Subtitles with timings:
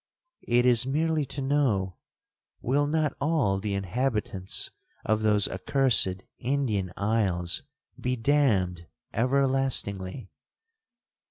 [0.47, 1.95] 'It is merely to know,
[2.59, 4.71] will not all the inhabitants
[5.05, 7.61] of those accursed Indian isles
[7.99, 10.31] be damned everlastingly?'